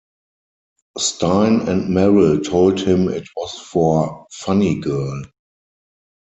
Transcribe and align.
Styne 0.97 1.67
and 1.69 1.89
Merrill 1.89 2.39
told 2.41 2.79
him 2.81 3.07
it 3.07 3.27
was 3.35 3.53
for 3.59 4.25
Funny 4.31 4.79
Girl. 4.79 5.21